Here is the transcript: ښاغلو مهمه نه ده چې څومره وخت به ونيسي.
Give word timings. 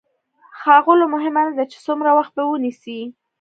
ښاغلو 0.59 1.05
مهمه 1.13 1.41
نه 1.47 1.53
ده 1.57 1.63
چې 1.71 1.77
څومره 1.85 2.09
وخت 2.17 2.31
به 2.37 2.43
ونيسي. 2.47 2.99